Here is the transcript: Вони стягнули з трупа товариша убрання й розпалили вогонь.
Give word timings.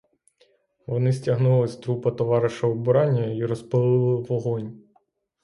Вони 0.87 1.13
стягнули 1.13 1.67
з 1.67 1.75
трупа 1.75 2.11
товариша 2.11 2.67
убрання 2.67 3.25
й 3.25 3.45
розпалили 3.45 4.15
вогонь. 4.29 4.81